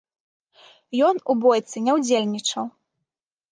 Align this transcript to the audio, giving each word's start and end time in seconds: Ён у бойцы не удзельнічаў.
Ён 1.09 1.15
у 1.35 1.35
бойцы 1.45 1.85
не 1.89 1.97
удзельнічаў. 1.99 2.63